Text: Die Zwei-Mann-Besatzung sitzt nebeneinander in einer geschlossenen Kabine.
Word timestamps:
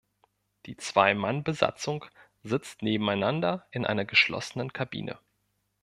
Die 0.65 0.77
Zwei-Mann-Besatzung 0.77 2.05
sitzt 2.41 2.81
nebeneinander 2.81 3.67
in 3.69 3.85
einer 3.85 4.03
geschlossenen 4.03 4.73
Kabine. 4.73 5.19